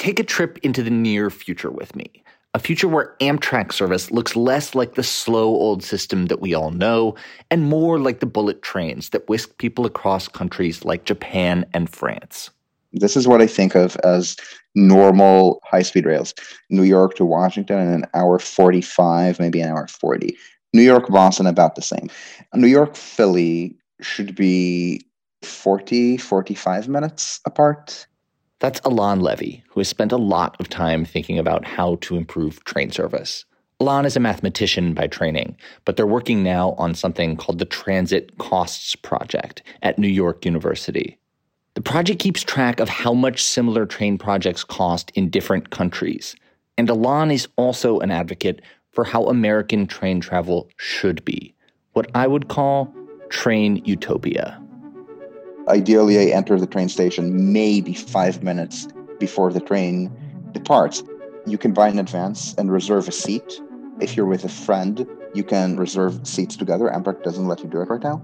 [0.00, 4.34] Take a trip into the near future with me a future where Amtrak service looks
[4.34, 7.14] less like the slow old system that we all know
[7.50, 12.50] and more like the bullet trains that whisk people across countries like Japan and France.
[12.92, 14.36] This is what I think of as
[14.74, 16.34] normal high speed rails.
[16.70, 20.36] New York to Washington in an hour 45, maybe an hour 40.
[20.72, 22.08] New York, Boston, about the same.
[22.54, 25.06] New York, Philly should be
[25.42, 28.06] 40, 45 minutes apart.
[28.60, 32.62] That's Alon Levy, who has spent a lot of time thinking about how to improve
[32.64, 33.46] train service.
[33.80, 38.36] Alon is a mathematician by training, but they're working now on something called the Transit
[38.36, 41.18] Costs Project at New York University.
[41.72, 46.36] The project keeps track of how much similar train projects cost in different countries.
[46.76, 48.60] And Alon is also an advocate
[48.92, 51.54] for how American train travel should be,
[51.94, 52.94] what I would call
[53.30, 54.59] train utopia.
[55.68, 60.10] Ideally, I enter the train station maybe five minutes before the train
[60.52, 61.02] departs.
[61.46, 63.60] You can buy in advance and reserve a seat.
[64.00, 66.86] If you're with a friend, you can reserve seats together.
[66.86, 68.22] Amtrak doesn't let you do it right now.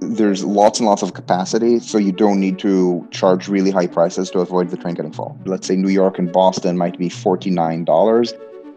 [0.00, 4.30] There's lots and lots of capacity, so you don't need to charge really high prices
[4.30, 5.38] to avoid the train getting full.
[5.46, 7.86] Let's say New York and Boston might be $49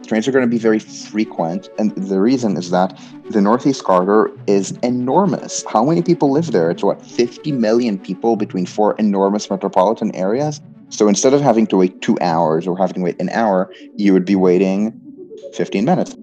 [0.07, 1.69] trains are going to be very frequent.
[1.77, 2.97] And the reason is that
[3.29, 5.63] the Northeast Corridor is enormous.
[5.67, 6.71] How many people live there?
[6.71, 10.61] It's what, 50 million people between four enormous metropolitan areas?
[10.89, 14.13] So instead of having to wait two hours or having to wait an hour, you
[14.13, 14.99] would be waiting
[15.53, 16.15] 15 minutes.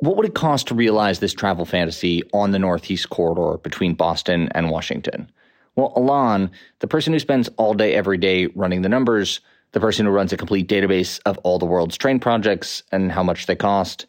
[0.00, 4.48] What would it cost to realize this travel fantasy on the Northeast Corridor between Boston
[4.52, 5.30] and Washington?
[5.76, 6.50] Well, Alon,
[6.80, 9.40] the person who spends all day every day running the numbers,
[9.72, 13.22] the person who runs a complete database of all the world's train projects and how
[13.22, 14.06] much they cost.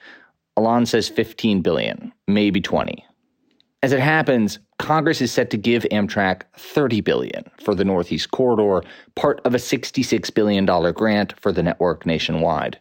[0.55, 3.03] Alon says 15 billion, maybe 20.
[3.81, 8.87] As it happens, Congress is set to give Amtrak 30 billion for the Northeast Corridor,
[9.15, 12.79] part of a 66 billion dollar grant for the network nationwide.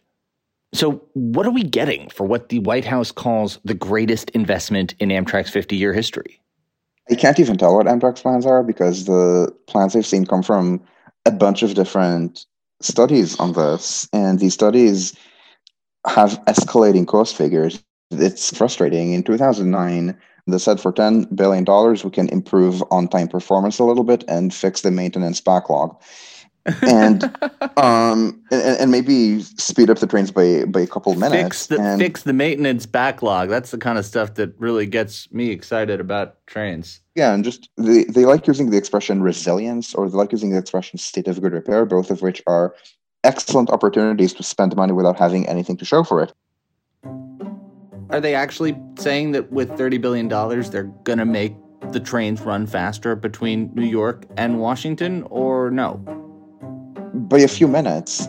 [0.73, 5.09] So, what are we getting for what the White House calls the greatest investment in
[5.09, 6.41] Amtrak's 50 year history?
[7.11, 10.81] I can't even tell what Amtrak's plans are because the plans I've seen come from
[11.25, 12.45] a bunch of different
[12.83, 15.15] studies on this, and these studies
[16.05, 17.83] have escalating cost figures.
[18.11, 19.13] It's frustrating.
[19.13, 20.17] In 2009,
[20.47, 21.65] they said for $10 billion,
[22.03, 25.95] we can improve on time performance a little bit and fix the maintenance backlog
[26.65, 27.23] and
[27.77, 31.79] um and, and, maybe speed up the trains by by a couple minutes fix the
[31.79, 33.49] and, fix the maintenance backlog.
[33.49, 37.01] That's the kind of stuff that really gets me excited about trains.
[37.15, 40.57] Yeah and just they, they like using the expression resilience or they like using the
[40.57, 42.73] expression state of good repair both of which are
[43.23, 46.33] excellent opportunities to spend money without having anything to show for it.
[48.09, 51.55] Are they actually saying that with $30 billion they're going to make
[51.91, 56.22] the trains run faster between new york and washington or no
[57.13, 58.27] by a few minutes.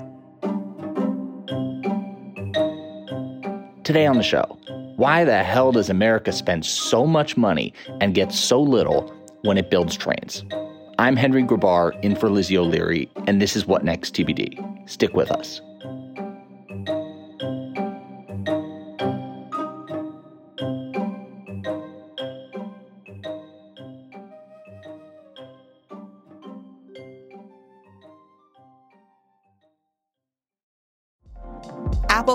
[3.82, 4.58] Today on the show,
[4.96, 9.12] why the hell does America spend so much money and get so little
[9.42, 10.44] when it builds trains?
[10.98, 14.88] I'm Henry Grabar in for Lizzie O'Leary, and this is What Next TBD.
[14.88, 15.60] Stick with us.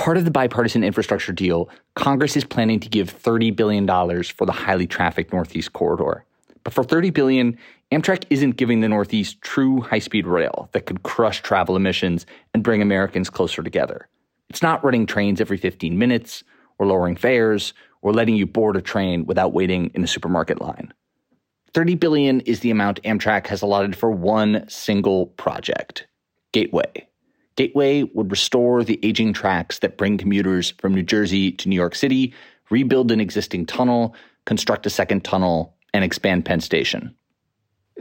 [0.00, 3.86] Part of the bipartisan infrastructure deal, Congress is planning to give $30 billion
[4.24, 6.24] for the highly trafficked Northeast corridor.
[6.64, 7.58] But for 30 billion,
[7.92, 12.24] Amtrak isn't giving the Northeast true high-speed rail that could crush travel emissions
[12.54, 14.08] and bring Americans closer together.
[14.48, 16.44] It's not running trains every 15 minutes
[16.78, 20.94] or lowering fares or letting you board a train without waiting in a supermarket line.
[21.74, 26.06] 30 billion is the amount Amtrak has allotted for one single project,
[26.52, 27.06] Gateway.
[27.60, 31.94] Gateway would restore the aging tracks that bring commuters from New Jersey to New York
[31.94, 32.32] City,
[32.70, 34.14] rebuild an existing tunnel,
[34.46, 37.14] construct a second tunnel, and expand Penn Station.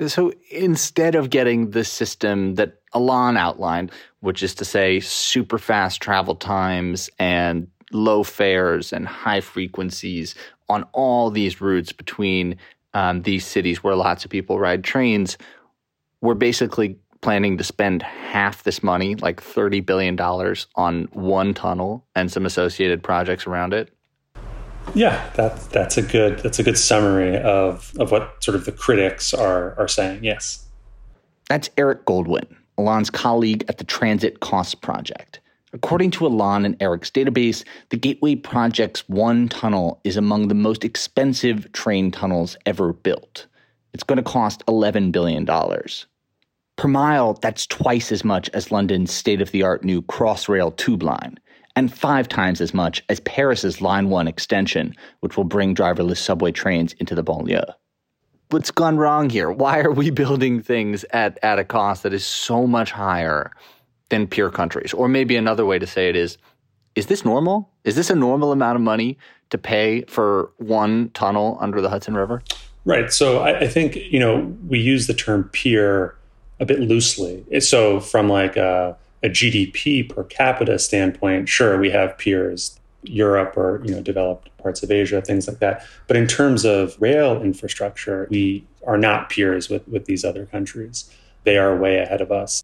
[0.08, 3.92] So instead of getting the system that Alon outlined,
[4.22, 10.36] which is to say super fast travel times and low fares and high frequencies
[10.70, 12.56] on all these routes between
[12.94, 15.38] um, these cities where lots of people ride trains,
[16.22, 20.20] we're basically planning to spend half this money, like $30 billion,
[20.76, 23.94] on one tunnel and some associated projects around it.
[24.96, 28.72] Yeah, that's that's a good that's a good summary of of what sort of the
[28.72, 30.24] critics are are saying.
[30.24, 30.66] Yes.
[31.48, 35.40] That's Eric Goldwyn, Alon's colleague at the Transit Costs Project.
[35.74, 40.84] According to Alon and Eric's database, the Gateway Project's one tunnel is among the most
[40.84, 43.46] expensive train tunnels ever built.
[43.94, 45.46] It's going to cost $11 billion.
[46.80, 51.04] Per mile, that's twice as much as London's state of the art new Crossrail tube
[51.04, 51.38] line,
[51.76, 56.54] and five times as much as Paris's Line 1 extension, which will bring driverless subway
[56.54, 57.66] trains into the banlieue.
[58.52, 59.52] What's gone wrong here?
[59.52, 63.52] Why are we building things at, at a cost that is so much higher
[64.08, 64.94] than peer countries?
[64.94, 66.38] Or maybe another way to say it is
[66.96, 67.70] is this normal?
[67.84, 69.18] Is this a normal amount of money
[69.50, 72.42] to pay for one tunnel under the Hudson River?
[72.86, 73.12] Right.
[73.12, 76.16] So I, I think, you know, we use the term peer
[76.60, 77.46] a bit loosely.
[77.62, 83.82] So from like a, a GDP per capita standpoint, sure, we have peers, Europe or,
[83.86, 85.86] you know, developed parts of Asia, things like that.
[86.08, 91.10] But in terms of rail infrastructure, we are not peers with, with these other countries.
[91.44, 92.62] They are way ahead of us.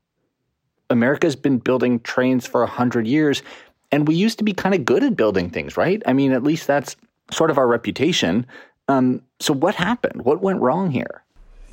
[0.89, 3.41] America's been building trains for 100 years,
[3.91, 6.01] and we used to be kind of good at building things, right?
[6.05, 6.95] I mean, at least that's
[7.31, 8.45] sort of our reputation.
[8.87, 10.25] Um, so, what happened?
[10.25, 11.23] What went wrong here?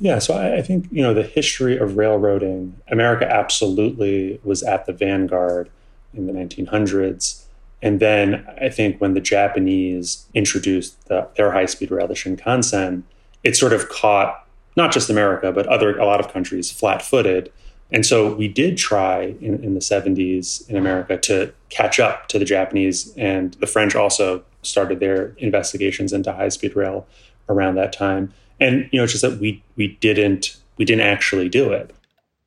[0.03, 4.85] Yeah, so I, I think, you know, the history of railroading, America absolutely was at
[4.85, 5.69] the vanguard
[6.13, 7.45] in the 1900s.
[7.81, 13.03] And then I think when the Japanese introduced the, their high speed rail, the Shinkansen,
[13.45, 14.45] it sort of caught
[14.75, 17.49] not just America, but other a lot of countries flat footed.
[17.89, 22.37] And so we did try in, in the 70s in America to catch up to
[22.37, 27.07] the Japanese, and the French also started their investigations into high speed rail
[27.47, 28.33] around that time.
[28.63, 31.93] And you know, it's just that we we didn't we didn't actually do it.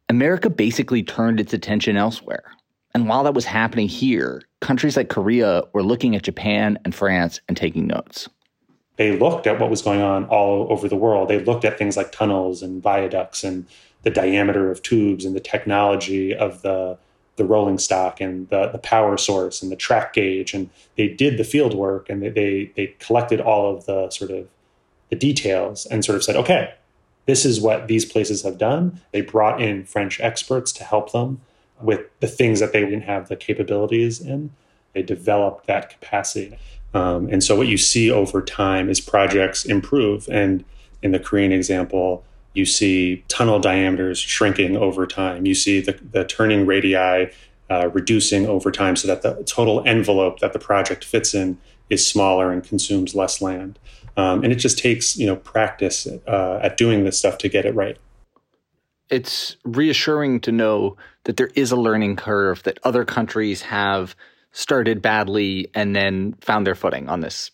[0.08, 2.44] America basically turned its attention elsewhere.
[2.94, 7.40] And while that was happening here, countries like Korea were looking at Japan and France
[7.48, 8.28] and taking notes.
[8.96, 11.28] They looked at what was going on all over the world.
[11.28, 13.66] They looked at things like tunnels and viaducts and
[14.02, 16.96] the diameter of tubes and the technology of the
[17.34, 21.36] the rolling stock and the, the power source and the track gauge and they did
[21.36, 24.48] the field work and they, they they collected all of the sort of
[25.10, 26.74] the details and sort of said okay
[27.26, 31.40] this is what these places have done they brought in french experts to help them
[31.80, 34.50] with the things that they didn't have the capabilities in
[34.94, 36.56] they developed that capacity
[36.94, 40.64] um, and so what you see over time is projects improve and
[41.02, 42.24] in the korean example
[42.56, 45.44] you see tunnel diameters shrinking over time.
[45.46, 47.30] You see the, the turning radii
[47.68, 51.58] uh, reducing over time so that the total envelope that the project fits in
[51.90, 53.78] is smaller and consumes less land.
[54.16, 57.64] Um, and it just takes you know practice uh, at doing this stuff to get
[57.64, 57.98] it right.
[59.08, 64.16] It's reassuring to know that there is a learning curve that other countries have
[64.52, 67.50] started badly and then found their footing on this.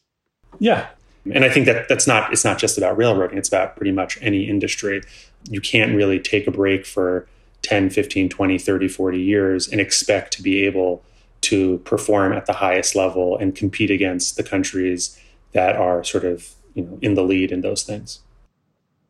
[0.59, 0.89] Yeah,
[1.31, 4.19] and I think that that's not it's not just about railroading, it's about pretty much
[4.21, 5.03] any industry.
[5.51, 7.27] You can't really take a break for
[7.63, 11.03] 10, 15, 20, 30, 40 years and expect to be able
[11.43, 15.19] to perform at the highest level and compete against the countries
[15.53, 18.21] that are sort of, you know, in the lead in those things.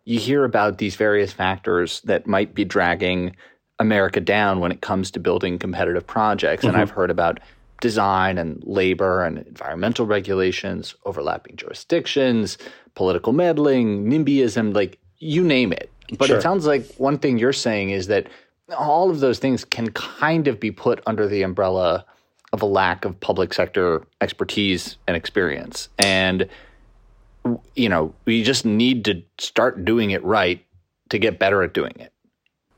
[0.04, 3.36] You hear about these various factors that might be dragging
[3.78, 6.64] America down when it comes to building competitive projects.
[6.64, 6.82] And mm-hmm.
[6.82, 7.40] I've heard about
[7.80, 12.58] design and labor and environmental regulations, overlapping jurisdictions,
[12.94, 15.90] political meddling, NIMBYism, like you name it.
[16.18, 16.38] But sure.
[16.38, 18.28] it sounds like one thing you're saying is that
[18.76, 22.04] all of those things can kind of be put under the umbrella
[22.52, 25.88] of a lack of public sector expertise and experience.
[25.98, 26.48] And,
[27.74, 30.64] you know, we just need to start doing it right
[31.08, 32.12] to get better at doing it.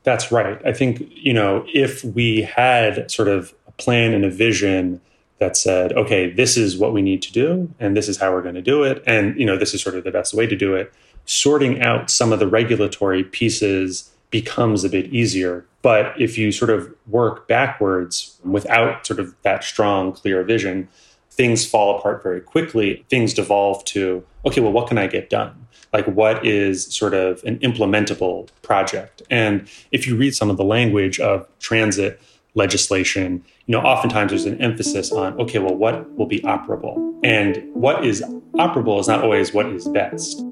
[0.03, 0.61] That's right.
[0.65, 5.01] I think, you know, if we had sort of a plan and a vision
[5.39, 8.41] that said, okay, this is what we need to do, and this is how we're
[8.41, 10.55] going to do it, and you know, this is sort of the best way to
[10.55, 10.93] do it.
[11.25, 14.11] Sorting out some of the regulatory pieces
[14.41, 15.65] becomes a bit easier.
[15.81, 20.89] But if you sort of work backwards without sort of that strong, clear vision,
[21.31, 23.05] things fall apart very quickly.
[23.09, 25.67] Things devolve to, okay, well, what can I get done?
[25.93, 29.21] Like, what is sort of an implementable project?
[29.29, 32.21] And if you read some of the language of transit
[32.55, 36.97] legislation, you know, oftentimes there's an emphasis on, okay, well, what will be operable?
[37.23, 38.21] And what is
[38.55, 40.43] operable is not always what is best.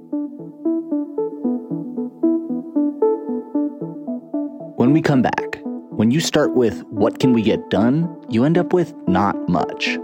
[4.83, 5.61] When we come back,
[5.91, 9.97] when you start with what can we get done, you end up with not much.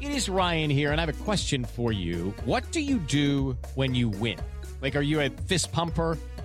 [0.00, 2.32] It is Ryan here, and I have a question for you.
[2.44, 4.38] What do you do when you win?
[4.80, 6.16] Like, are you a fist pumper?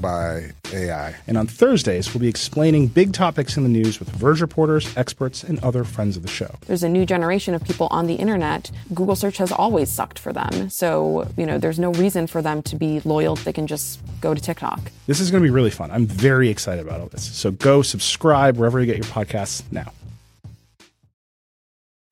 [0.00, 1.14] by AI.
[1.26, 5.42] And on Thursdays, we'll be explaining big topics in the news with Verge reporters, experts,
[5.42, 6.54] and other friends of the show.
[6.66, 8.70] There's a new generation of people on the internet.
[8.94, 10.70] Google search has always sucked for them.
[10.70, 13.36] So, you know, there's no reason for them to be loyal.
[13.36, 14.80] They can just go to TikTok.
[15.06, 15.90] This is going to be really fun.
[15.90, 17.24] I'm very excited about all this.
[17.24, 19.92] So go subscribe wherever you get your podcasts now.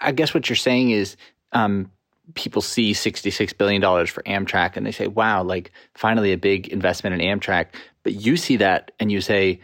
[0.00, 1.16] I guess what you're saying is
[1.52, 1.90] um,
[2.34, 7.20] people see $66 billion for Amtrak and they say, wow, like finally a big investment
[7.20, 7.66] in Amtrak.
[8.02, 9.60] But you see that and you say,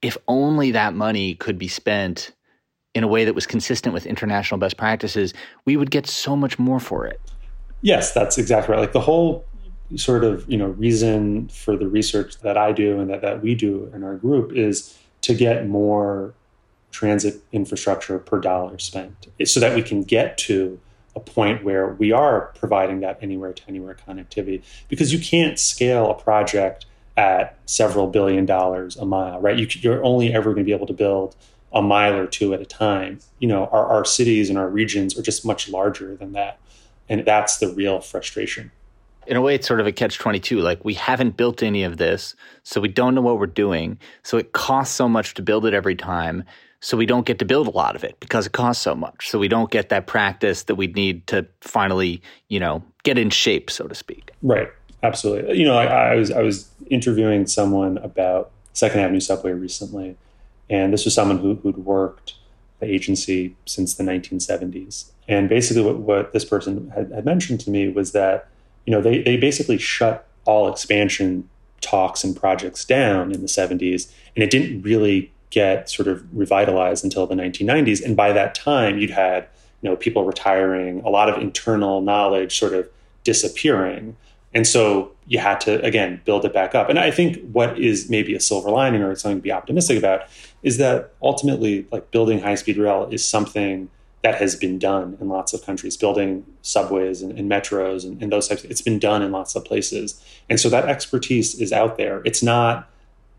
[0.00, 2.32] if only that money could be spent
[2.94, 5.32] in a way that was consistent with international best practices,
[5.64, 7.20] we would get so much more for it.
[7.80, 8.80] Yes, that's exactly right.
[8.80, 9.44] Like the whole
[9.96, 13.54] sort of, you know, reason for the research that I do and that, that we
[13.54, 16.34] do in our group is to get more
[16.90, 20.78] transit infrastructure per dollar spent so that we can get to
[21.14, 26.10] a point where we are providing that anywhere to anywhere connectivity because you can't scale
[26.10, 29.58] a project at several billion dollars a mile right?
[29.58, 31.36] You, are only ever going to be able to build
[31.72, 33.20] a mile or two at a time.
[33.38, 36.58] You know our, our cities and our regions are just much larger than that
[37.08, 38.70] and that's the real frustration.
[39.26, 41.98] In a way it's sort of a catch 22 like we haven't built any of
[41.98, 45.64] this so we don't know what we're doing so it costs so much to build
[45.66, 46.42] it every time
[46.82, 49.30] so we don't get to build a lot of it because it costs so much.
[49.30, 53.30] So we don't get that practice that we need to finally, you know, get in
[53.30, 54.32] shape, so to speak.
[54.42, 54.68] Right.
[55.04, 55.58] Absolutely.
[55.58, 60.16] You know, I, I was I was interviewing someone about Second Avenue Subway recently,
[60.68, 62.34] and this was someone who, who'd worked
[62.80, 65.10] the agency since the 1970s.
[65.28, 68.48] And basically, what, what this person had, had mentioned to me was that,
[68.86, 71.48] you know, they, they basically shut all expansion
[71.80, 77.04] talks and projects down in the 70s, and it didn't really get sort of revitalized
[77.04, 78.02] until the 1990s.
[78.02, 79.46] And by that time, you'd had
[79.82, 82.88] you know people retiring, a lot of internal knowledge sort of
[83.22, 84.16] disappearing,
[84.54, 86.88] and so you had to again build it back up.
[86.88, 90.22] And I think what is maybe a silver lining or something to be optimistic about
[90.62, 93.88] is that ultimately, like building high speed rail is something
[94.22, 98.30] that has been done in lots of countries, building subways and, and metros and, and,
[98.30, 98.62] those types.
[98.62, 102.22] It's been done in lots of places, and so that expertise is out there.
[102.24, 102.88] It's not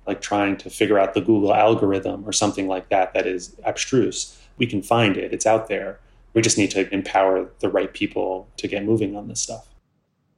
[0.06, 4.38] like trying to figure out the Google algorithm or something like that that is abstruse.
[4.58, 6.00] We can find it, it's out there.
[6.34, 9.68] We just need to empower the right people to get moving on this stuff.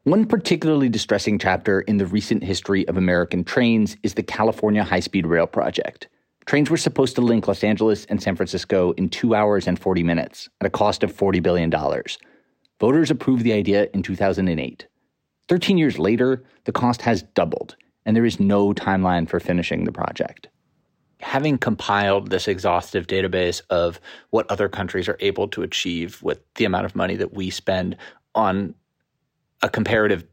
[0.04, 5.00] One particularly distressing chapter in the recent history of American trains is the California High
[5.00, 6.10] Speed Rail Project.
[6.46, 10.04] Trains were supposed to link Los Angeles and San Francisco in two hours and 40
[10.04, 11.72] minutes at a cost of $40 billion.
[12.80, 14.86] Voters approved the idea in 2008.
[15.48, 19.92] 13 years later, the cost has doubled and there is no timeline for finishing the
[19.92, 20.48] project.
[21.22, 26.66] Having compiled this exhaustive database of what other countries are able to achieve with the
[26.66, 27.98] amount of money that we spend
[28.36, 28.76] on
[29.62, 30.24] a comparative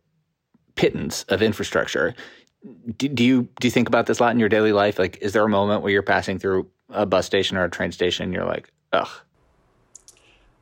[0.74, 2.14] pittance of infrastructure,
[2.96, 4.98] do, do you do you think about this a lot in your daily life?
[4.98, 7.92] Like, is there a moment where you're passing through a bus station or a train
[7.92, 9.08] station, and you're like, ugh?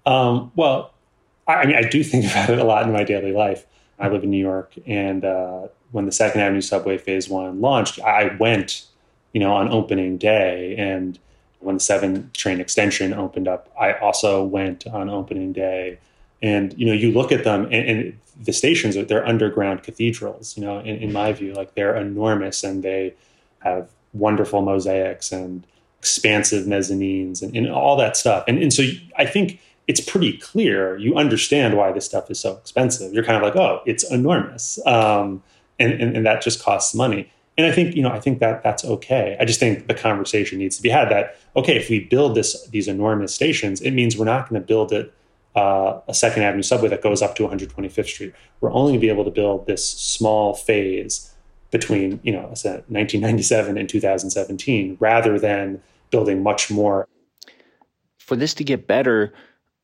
[0.06, 0.94] Um, well,
[1.46, 3.66] I, mean, I do think about it a lot in my daily life.
[3.98, 8.00] I live in New York, and uh, when the Second Avenue Subway Phase One launched,
[8.00, 8.86] I went,
[9.32, 11.18] you know, on opening day, and
[11.60, 15.98] when the Seven train extension opened up, I also went on opening day.
[16.42, 20.56] And you know, you look at them, and, and the stations they're underground cathedrals.
[20.56, 23.14] You know, in, in my view, like they're enormous, and they
[23.58, 25.66] have wonderful mosaics and
[25.98, 28.42] expansive mezzanines and, and all that stuff.
[28.48, 28.82] And, and so
[29.18, 33.12] I think it's pretty clear you understand why this stuff is so expensive.
[33.12, 34.78] You're kind of like, oh, it's enormous.
[34.86, 35.42] Um,
[35.80, 37.30] and, and, and that just costs money.
[37.58, 39.36] And I think, you know, I think that that's okay.
[39.40, 42.66] I just think the conversation needs to be had that, okay, if we build this,
[42.68, 45.12] these enormous stations, it means we're not going to build it
[45.56, 48.34] uh, a Second Avenue subway that goes up to 125th Street.
[48.60, 51.34] We're only going to be able to build this small phase
[51.70, 57.06] between, you know, 1997 and 2017, rather than building much more.
[58.18, 59.32] For this to get better,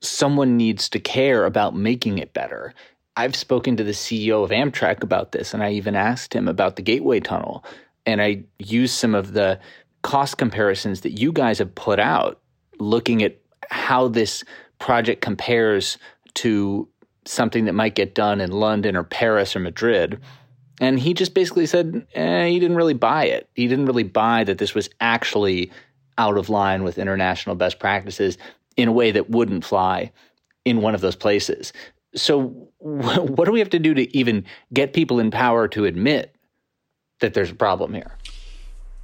[0.00, 2.74] someone needs to care about making it better.
[3.16, 6.76] I've spoken to the CEO of Amtrak about this, and I even asked him about
[6.76, 7.64] the Gateway Tunnel.
[8.04, 9.58] And I used some of the
[10.02, 12.40] cost comparisons that you guys have put out,
[12.78, 13.38] looking at
[13.70, 14.44] how this
[14.78, 15.96] project compares
[16.35, 16.87] to
[17.25, 20.20] something that might get done in London or Paris or Madrid.
[20.80, 23.49] And he just basically said eh, he didn't really buy it.
[23.54, 25.73] He didn't really buy that this was actually
[26.18, 28.37] out of line with international best practices
[28.76, 30.12] in a way that wouldn't fly
[30.64, 31.73] in one of those places.
[32.16, 36.35] So, what do we have to do to even get people in power to admit
[37.20, 38.16] that there's a problem here?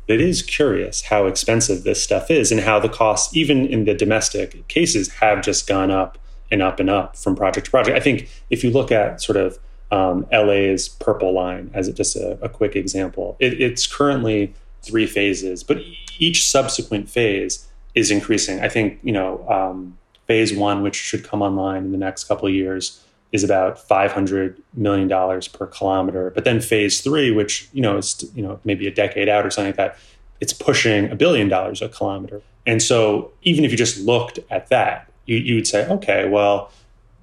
[0.09, 3.95] It is curious how expensive this stuff is and how the costs, even in the
[3.95, 6.19] domestic cases, have just gone up
[6.51, 7.97] and up and up from project to project.
[7.97, 9.59] I think if you look at sort of
[9.91, 14.53] um, LA's Purple Line as just a, a quick example, it, it's currently
[14.83, 15.79] three phases, but
[16.19, 18.61] each subsequent phase is increasing.
[18.61, 19.99] I think you know um,
[20.33, 24.13] phase one, which should come online in the next couple of years, is about five
[24.13, 26.31] hundred million dollars per kilometer.
[26.31, 29.51] But then phase three, which you know is you know maybe a decade out or
[29.51, 29.99] something like that,
[30.41, 32.41] it's pushing a billion dollars a kilometer.
[32.65, 36.71] And so even if you just looked at that, you, you would say, okay, well,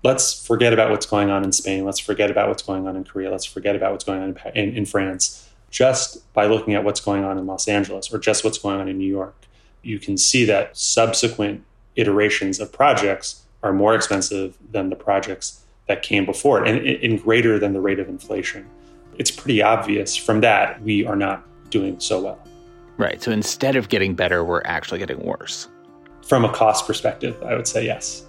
[0.03, 1.85] let's forget about what's going on in Spain.
[1.85, 3.31] Let's forget about what's going on in Korea.
[3.31, 5.49] Let's forget about what's going on in, in, in France.
[5.71, 8.87] Just by looking at what's going on in Los Angeles or just what's going on
[8.87, 9.39] in New York
[9.81, 11.63] you can see that subsequent
[11.99, 17.21] iterations of projects are more expensive than the projects that came before it and, and
[17.21, 18.67] greater than the rate of inflation.
[19.17, 22.39] It's pretty obvious from that we are not doing so well.
[22.97, 23.21] Right.
[23.21, 25.67] So instead of getting better, we're actually getting worse.
[26.25, 28.25] From a cost perspective, I would say yes.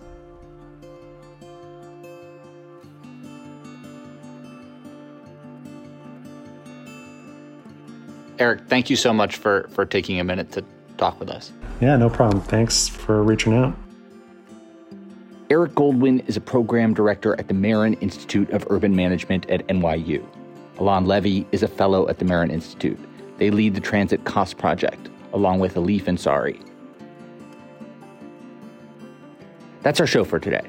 [8.39, 10.65] Eric, thank you so much for for taking a minute to
[11.01, 11.53] talk with us.
[11.81, 12.43] Yeah, no problem.
[12.43, 13.75] Thanks for reaching out.
[15.49, 20.25] Eric Goldwyn is a program director at the Marron Institute of Urban Management at NYU.
[20.79, 22.99] Alon Levy is a fellow at the Marron Institute.
[23.39, 26.63] They lead the Transit Cost Project, along with Elif Ensari.
[29.83, 30.67] That's our show for today.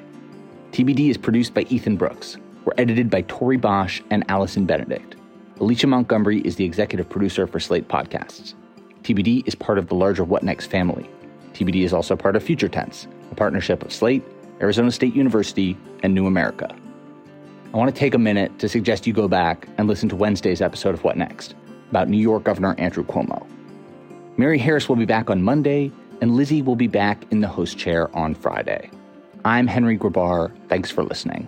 [0.72, 2.38] TBD is produced by Ethan Brooks.
[2.64, 5.16] We're edited by Tori Bosch and Allison Benedict.
[5.60, 8.56] Alicia Montgomery is the executive producer for Slate Podcasts.
[9.04, 11.10] TBD is part of the larger What Next family.
[11.54, 14.24] TBD is also part of Future Tense, a partnership of Slate,
[14.62, 16.74] Arizona State University, and New America.
[17.74, 20.62] I want to take a minute to suggest you go back and listen to Wednesday's
[20.62, 21.56] episode of What Next
[21.90, 23.46] about New York Governor Andrew Cuomo.
[24.38, 27.78] Mary Harris will be back on Monday, and Lizzie will be back in the host
[27.78, 28.90] chair on Friday.
[29.46, 30.52] I'm Henry Grabar.
[30.68, 31.48] Thanks for listening.